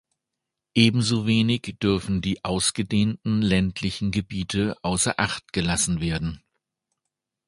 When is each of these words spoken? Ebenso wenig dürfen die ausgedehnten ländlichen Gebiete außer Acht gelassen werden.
Ebenso 0.73 1.27
wenig 1.27 1.75
dürfen 1.79 2.21
die 2.23 2.43
ausgedehnten 2.43 3.43
ländlichen 3.43 4.09
Gebiete 4.09 4.75
außer 4.81 5.19
Acht 5.19 5.53
gelassen 5.53 5.99
werden. 6.01 6.41